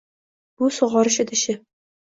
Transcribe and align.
Bu 0.63 0.71
sug'orish 0.79 1.21
idishi 1.27 1.59